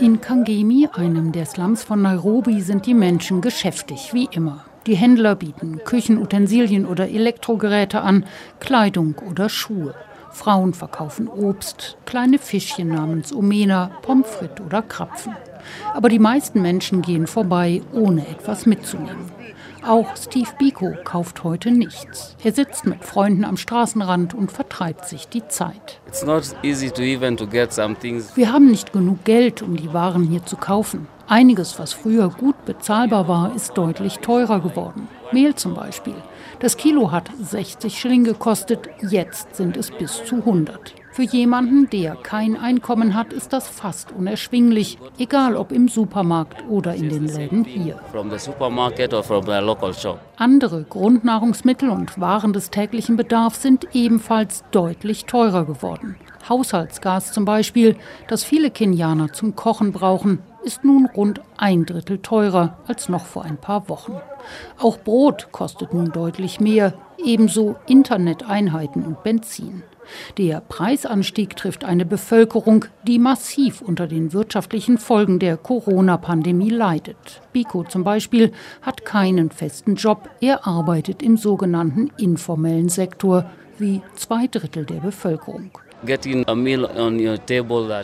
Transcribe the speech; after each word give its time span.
In 0.00 0.22
Kangemi, 0.22 0.88
einem 0.94 1.30
der 1.30 1.44
Slums 1.44 1.82
von 1.82 2.00
Nairobi, 2.00 2.62
sind 2.62 2.86
die 2.86 2.94
Menschen 2.94 3.42
geschäftig, 3.42 4.14
wie 4.14 4.30
immer. 4.30 4.64
Die 4.86 4.96
Händler 4.96 5.34
bieten 5.34 5.80
Küchenutensilien 5.84 6.86
oder 6.86 7.10
Elektrogeräte 7.10 8.00
an, 8.00 8.24
Kleidung 8.60 9.16
oder 9.30 9.50
Schuhe. 9.50 9.94
Frauen 10.30 10.72
verkaufen 10.72 11.28
Obst, 11.28 11.98
kleine 12.06 12.38
Fischchen 12.38 12.88
namens 12.88 13.30
Omena, 13.30 13.90
Pommes 14.00 14.26
frites 14.26 14.64
oder 14.64 14.80
Krapfen. 14.80 15.36
Aber 15.92 16.08
die 16.08 16.18
meisten 16.18 16.62
Menschen 16.62 17.02
gehen 17.02 17.26
vorbei, 17.26 17.82
ohne 17.92 18.26
etwas 18.26 18.64
mitzunehmen. 18.64 19.30
Auch 19.86 20.14
Steve 20.16 20.50
Biko 20.58 20.94
kauft 21.04 21.42
heute 21.42 21.70
nichts. 21.70 22.36
Er 22.44 22.52
sitzt 22.52 22.84
mit 22.84 23.04
Freunden 23.04 23.44
am 23.44 23.56
Straßenrand 23.56 24.34
und 24.34 24.52
vertreibt 24.52 25.06
sich 25.06 25.28
die 25.28 25.46
Zeit. 25.48 26.00
Wir 28.34 28.52
haben 28.52 28.70
nicht 28.70 28.92
genug 28.92 29.24
Geld, 29.24 29.62
um 29.62 29.76
die 29.76 29.92
Waren 29.92 30.24
hier 30.24 30.44
zu 30.44 30.56
kaufen. 30.56 31.08
Einiges, 31.26 31.78
was 31.78 31.92
früher 31.92 32.28
gut 32.28 32.64
bezahlbar 32.64 33.28
war, 33.28 33.54
ist 33.54 33.78
deutlich 33.78 34.18
teurer 34.18 34.60
geworden. 34.60 35.08
Mehl 35.32 35.54
zum 35.54 35.74
Beispiel. 35.74 36.16
Das 36.58 36.76
Kilo 36.76 37.10
hat 37.12 37.30
60 37.40 37.98
Schilling 37.98 38.24
gekostet, 38.24 38.90
jetzt 39.00 39.54
sind 39.54 39.76
es 39.76 39.90
bis 39.90 40.24
zu 40.24 40.36
100. 40.36 40.94
Für 41.20 41.26
jemanden, 41.26 41.90
der 41.90 42.16
kein 42.16 42.56
Einkommen 42.56 43.14
hat, 43.14 43.34
ist 43.34 43.52
das 43.52 43.68
fast 43.68 44.10
unerschwinglich, 44.10 44.96
egal 45.18 45.54
ob 45.54 45.70
im 45.70 45.86
Supermarkt 45.86 46.64
oder 46.66 46.94
in 46.94 47.10
den 47.10 47.26
Läden 47.26 47.62
hier. 47.64 48.00
Andere 50.36 50.82
Grundnahrungsmittel 50.84 51.90
und 51.90 52.18
Waren 52.18 52.54
des 52.54 52.70
täglichen 52.70 53.18
Bedarfs 53.18 53.60
sind 53.60 53.88
ebenfalls 53.92 54.64
deutlich 54.70 55.26
teurer 55.26 55.66
geworden. 55.66 56.16
Haushaltsgas 56.48 57.32
zum 57.32 57.44
Beispiel, 57.44 57.96
das 58.26 58.42
viele 58.42 58.70
Kenianer 58.70 59.30
zum 59.34 59.54
Kochen 59.54 59.92
brauchen, 59.92 60.38
ist 60.64 60.84
nun 60.84 61.04
rund 61.04 61.42
ein 61.58 61.84
Drittel 61.84 62.20
teurer 62.20 62.78
als 62.86 63.10
noch 63.10 63.26
vor 63.26 63.44
ein 63.44 63.58
paar 63.58 63.90
Wochen. 63.90 64.14
Auch 64.78 64.96
Brot 64.96 65.48
kostet 65.52 65.92
nun 65.92 66.12
deutlich 66.12 66.60
mehr, 66.60 66.94
ebenso 67.22 67.76
Interneteinheiten 67.86 69.04
und 69.04 69.22
Benzin. 69.22 69.82
Der 70.38 70.60
Preisanstieg 70.60 71.56
trifft 71.56 71.84
eine 71.84 72.04
Bevölkerung, 72.04 72.86
die 73.06 73.18
massiv 73.18 73.80
unter 73.82 74.06
den 74.06 74.32
wirtschaftlichen 74.32 74.98
Folgen 74.98 75.38
der 75.38 75.56
Corona-Pandemie 75.56 76.70
leidet. 76.70 77.40
Biko 77.52 77.84
zum 77.84 78.04
Beispiel 78.04 78.52
hat 78.82 79.04
keinen 79.04 79.50
festen 79.50 79.94
Job, 79.94 80.30
er 80.40 80.66
arbeitet 80.66 81.22
im 81.22 81.36
sogenannten 81.36 82.10
informellen 82.18 82.88
Sektor, 82.88 83.50
wie 83.78 84.02
zwei 84.14 84.46
Drittel 84.46 84.84
der 84.84 85.00
Bevölkerung. 85.00 85.70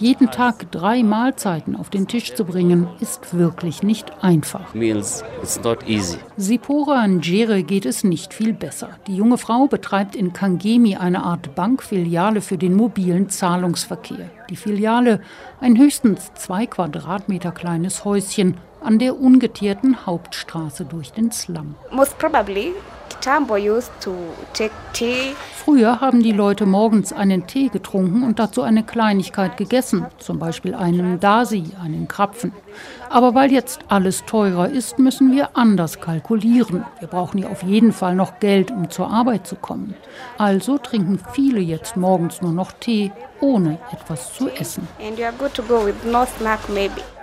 Jeden 0.00 0.30
Tag 0.30 0.70
drei 0.70 1.02
Mahlzeiten 1.02 1.76
auf 1.76 1.90
den 1.90 2.06
Tisch 2.06 2.34
zu 2.34 2.44
bringen, 2.44 2.88
ist 3.00 3.36
wirklich 3.36 3.82
nicht 3.82 4.12
einfach. 4.22 4.74
Sipora 6.36 7.06
Njere 7.06 7.62
geht 7.62 7.86
es 7.86 8.04
nicht 8.04 8.34
viel 8.34 8.52
besser. 8.52 8.90
Die 9.06 9.16
junge 9.16 9.38
Frau 9.38 9.66
betreibt 9.66 10.14
in 10.14 10.32
Kangemi 10.32 10.96
eine 10.96 11.22
Art 11.22 11.54
Bankfiliale 11.54 12.40
für 12.42 12.58
den 12.58 12.74
mobilen 12.74 13.30
Zahlungsverkehr. 13.30 14.30
Die 14.50 14.56
Filiale, 14.56 15.20
ein 15.60 15.78
höchstens 15.78 16.32
zwei 16.34 16.66
Quadratmeter 16.66 17.52
kleines 17.52 18.04
Häuschen 18.04 18.56
an 18.82 18.98
der 18.98 19.18
ungeteerten 19.18 20.06
Hauptstraße 20.06 20.84
durch 20.84 21.12
den 21.12 21.32
Slum. 21.32 21.74
Most 21.90 22.18
probably 22.18 22.72
Früher 25.66 26.00
haben 26.00 26.22
die 26.22 26.32
Leute 26.32 26.64
morgens 26.64 27.12
einen 27.12 27.46
Tee 27.48 27.68
getrunken 27.68 28.22
und 28.22 28.38
dazu 28.38 28.62
eine 28.62 28.84
Kleinigkeit 28.84 29.56
gegessen, 29.56 30.06
zum 30.18 30.38
Beispiel 30.38 30.74
einen 30.74 31.18
Dasi, 31.18 31.64
einen 31.82 32.06
Krapfen. 32.06 32.52
Aber 33.08 33.34
weil 33.34 33.52
jetzt 33.52 33.80
alles 33.88 34.24
teurer 34.26 34.68
ist, 34.68 34.98
müssen 34.98 35.32
wir 35.32 35.56
anders 35.56 36.00
kalkulieren. 36.00 36.84
Wir 37.00 37.08
brauchen 37.08 37.38
ja 37.38 37.48
auf 37.48 37.62
jeden 37.62 37.92
Fall 37.92 38.14
noch 38.14 38.38
Geld, 38.38 38.70
um 38.70 38.90
zur 38.90 39.10
Arbeit 39.10 39.46
zu 39.46 39.56
kommen. 39.56 39.94
Also 40.38 40.78
trinken 40.78 41.20
viele 41.32 41.60
jetzt 41.60 41.96
morgens 41.96 42.42
nur 42.42 42.52
noch 42.52 42.72
Tee, 42.72 43.10
ohne 43.40 43.78
etwas 43.92 44.34
zu 44.34 44.48
essen. 44.48 44.86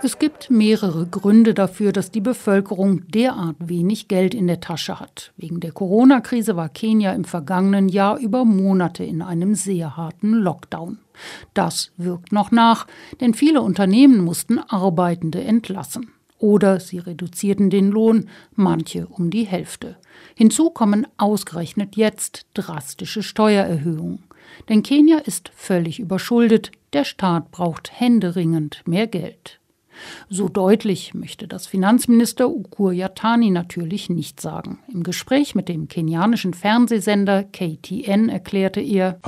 Es 0.02 0.18
gibt 0.18 0.50
mehrere 0.50 1.06
Gründe 1.06 1.54
dafür, 1.54 1.92
dass 1.92 2.10
die 2.10 2.20
Bevölkerung 2.20 3.08
derart 3.08 3.56
wenig 3.58 4.08
Geld 4.08 4.34
in 4.34 4.46
der 4.46 4.60
Tasche 4.60 5.00
hat. 5.00 5.32
Wegen 5.36 5.60
der 5.60 5.72
Corona-Krise 5.74 6.56
war 6.56 6.68
Kenia 6.68 7.12
im 7.12 7.24
vergangenen 7.24 7.88
Jahr 7.88 8.18
über 8.18 8.44
Monate 8.44 9.04
in 9.04 9.20
einem 9.20 9.54
sehr 9.54 9.96
harten 9.96 10.32
Lockdown. 10.32 10.98
Das 11.52 11.92
wirkt 11.96 12.32
noch 12.32 12.50
nach, 12.50 12.86
denn 13.20 13.34
viele 13.34 13.60
Unternehmen 13.60 14.24
mussten 14.24 14.58
Arbeitende 14.58 15.42
entlassen. 15.42 16.10
Oder 16.38 16.80
sie 16.80 16.98
reduzierten 16.98 17.70
den 17.70 17.90
Lohn, 17.90 18.28
manche 18.54 19.06
um 19.06 19.30
die 19.30 19.44
Hälfte. 19.44 19.96
Hinzu 20.34 20.70
kommen 20.70 21.06
ausgerechnet 21.16 21.96
jetzt 21.96 22.46
drastische 22.54 23.22
Steuererhöhungen. 23.22 24.24
Denn 24.68 24.82
Kenia 24.82 25.18
ist 25.18 25.50
völlig 25.54 26.00
überschuldet, 26.00 26.70
der 26.92 27.04
Staat 27.04 27.50
braucht 27.50 27.98
händeringend 27.98 28.82
mehr 28.86 29.06
Geld. 29.06 29.60
So 30.28 30.48
deutlich 30.48 31.14
möchte 31.14 31.46
das 31.46 31.66
Finanzminister 31.66 32.48
Ukur 32.48 32.92
Yatani 32.92 33.50
natürlich 33.50 34.10
nicht 34.10 34.40
sagen. 34.40 34.78
Im 34.92 35.02
Gespräch 35.02 35.54
mit 35.54 35.68
dem 35.68 35.88
kenianischen 35.88 36.54
Fernsehsender 36.54 37.44
KTN 37.44 38.28
erklärte 38.28 38.80
er, 38.80 39.18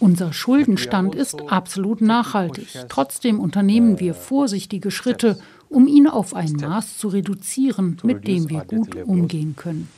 unser 0.00 0.32
Schuldenstand 0.32 1.14
ist 1.14 1.42
absolut 1.50 2.00
nachhaltig. 2.00 2.68
Trotzdem 2.88 3.40
unternehmen 3.40 4.00
wir 4.00 4.14
vorsichtige 4.14 4.90
Schritte, 4.90 5.38
um 5.70 5.86
ihn 5.86 6.08
auf 6.08 6.34
ein 6.34 6.52
Maß 6.52 6.98
zu 6.98 7.08
reduzieren, 7.08 7.96
mit 8.02 8.26
dem 8.26 8.50
wir 8.50 8.64
gut 8.64 8.96
umgehen 8.96 9.54
können. 9.56 9.88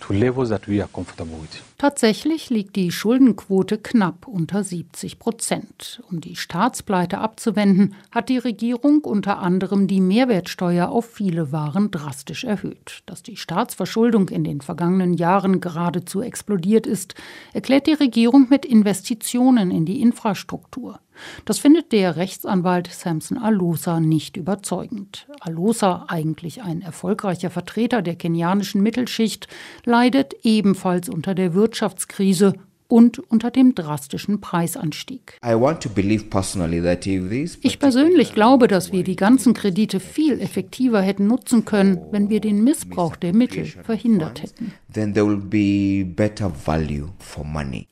Tatsächlich 1.79 2.51
liegt 2.51 2.77
die 2.77 2.93
Schuldenquote 2.93 3.79
knapp 3.79 4.29
unter 4.29 4.63
70 4.63 5.19
Prozent. 5.19 6.03
Um 6.11 6.21
die 6.21 6.37
Staatspleite 6.37 7.19
abzuwenden, 7.19 7.95
hat 8.11 8.29
die 8.29 8.39
Regierung 8.39 9.01
unter 9.01 9.39
anderem 9.39 9.87
die 9.89 10.03
Mehrwertsteuer 10.03 10.91
auf 10.91 11.07
viele 11.07 11.53
Waren 11.53 11.91
drastisch 11.91 12.45
erhöht. 12.45 13.03
Dass 13.07 13.23
die 13.23 13.37
Staatsverschuldung 13.37 14.29
in 14.29 14.45
den 14.45 14.61
vergangenen 14.61 15.15
Jahren 15.15 15.61
geradezu 15.61 16.21
explodiert 16.21 16.87
ist, 16.87 17.15
erklärt 17.55 17.87
die 17.87 17.95
Regierung 17.95 18.47
mit 18.51 18.67
Investitionen 18.67 19.71
in 19.71 19.87
die 19.87 20.03
Infrastruktur. 20.03 21.01
Das 21.45 21.59
findet 21.59 21.93
der 21.93 22.17
Rechtsanwalt 22.17 22.89
Samson 22.93 23.39
Alosa 23.39 24.01
nicht 24.01 24.37
überzeugend. 24.37 25.27
Alosa, 25.41 26.07
eigentlich 26.09 26.63
ein 26.63 26.83
erfolgreicher 26.83 27.51
Vertreter 27.51 28.03
der 28.03 28.17
kenianischen 28.17 28.83
Mittelschicht, 28.83 29.49
leidet 29.85 30.35
ebenfalls 30.43 31.09
unter 31.09 31.35
der 31.35 31.55
Wirtschaftskrise 31.55 32.55
und 32.93 33.19
unter 33.19 33.51
dem 33.51 33.75
drastischen 33.75 34.43
Preisanstieg. 34.43 35.39
Ich 37.63 37.79
persönlich 37.79 38.35
glaube, 38.35 38.69
dass 38.69 38.93
wir 38.93 39.03
die 39.03 39.17
ganzen 39.17 39.55
Kredite 39.55 39.99
viel 39.99 40.39
effektiver 40.39 41.01
hätten 41.01 41.27
nutzen 41.27 41.65
können, 41.65 42.03
wenn 42.11 42.29
wir 42.29 42.41
den 42.41 42.63
Missbrauch 42.63 43.17
der 43.17 43.35
Mittel 43.35 43.65
verhindert 43.65 44.43
hätten. 44.43 44.75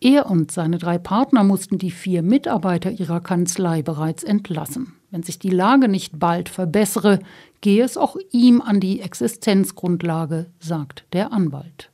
Er 0.03 0.31
und 0.31 0.53
seine 0.53 0.77
drei 0.77 0.99
Partner 0.99 1.45
mussten 1.45 1.79
die 1.79 1.93
vier 1.93 2.23
Mitarbeiter 2.23 2.91
ihrer 2.91 3.23
Kanzlei 3.23 3.81
bereits 3.81 4.23
entlassen. 4.23 4.93
Wenn 5.11 5.23
sich 5.23 5.39
die 5.39 5.49
Lage 5.49 5.89
nicht 5.89 6.19
bald 6.19 6.51
verbessere, 6.51 7.21
gehe 7.63 7.83
es 7.83 7.97
auch 7.97 8.17
ihm 8.33 8.61
an 8.61 8.81
die 8.81 9.01
Existenzgrundlage, 9.01 10.51
sagt 10.59 11.07
der 11.15 11.33
Anwalt. 11.33 11.91